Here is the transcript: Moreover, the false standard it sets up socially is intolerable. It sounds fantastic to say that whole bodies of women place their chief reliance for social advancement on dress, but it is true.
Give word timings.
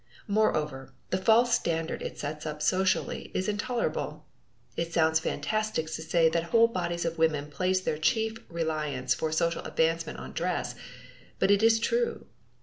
Moreover, 0.27 0.95
the 1.11 1.17
false 1.19 1.53
standard 1.53 2.01
it 2.01 2.17
sets 2.17 2.43
up 2.47 2.63
socially 2.63 3.29
is 3.35 3.47
intolerable. 3.47 4.25
It 4.75 4.91
sounds 4.91 5.19
fantastic 5.19 5.85
to 5.85 6.01
say 6.01 6.27
that 6.27 6.45
whole 6.45 6.67
bodies 6.67 7.05
of 7.05 7.19
women 7.19 7.51
place 7.51 7.81
their 7.81 7.99
chief 7.99 8.39
reliance 8.49 9.13
for 9.13 9.31
social 9.31 9.61
advancement 9.63 10.17
on 10.17 10.33
dress, 10.33 10.73
but 11.37 11.51
it 11.51 11.61
is 11.61 11.79
true. 11.79 12.25